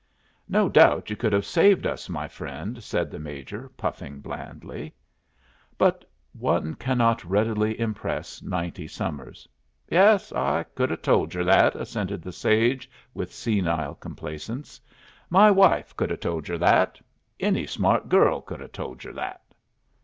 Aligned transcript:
"No 0.49 0.67
doubt 0.67 1.11
you 1.11 1.15
could 1.15 1.31
have 1.31 1.45
saved 1.45 1.85
us, 1.85 2.09
my 2.09 2.27
friend," 2.27 2.81
said 2.83 3.11
the 3.11 3.19
Major, 3.19 3.69
puffing 3.77 4.19
blandly. 4.19 4.95
But 5.77 6.09
one 6.33 6.73
cannot 6.73 7.23
readily 7.23 7.79
impress 7.79 8.41
ninety 8.41 8.87
summers. 8.87 9.47
"Yes, 9.91 10.31
I 10.33 10.63
could 10.73 10.89
have 10.89 11.03
told 11.03 11.35
yer 11.35 11.43
that," 11.43 11.75
assented 11.75 12.23
the 12.23 12.31
sage, 12.31 12.89
with 13.13 13.31
senile 13.31 13.93
complacence. 13.93 14.81
"My 15.29 15.51
wife 15.51 15.95
could 15.95 16.09
have 16.09 16.21
told 16.21 16.47
yer 16.47 16.57
that. 16.57 16.99
Any 17.39 17.67
smart 17.67 18.09
girl 18.09 18.41
could 18.41 18.59
have 18.61 18.71
told 18.71 19.03
yer 19.03 19.13
that." 19.13 19.53